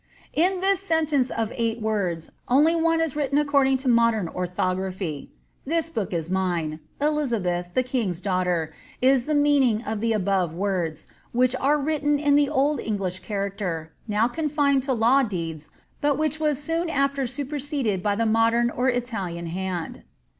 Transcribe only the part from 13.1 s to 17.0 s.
character, now confined to law deeds, but which was soon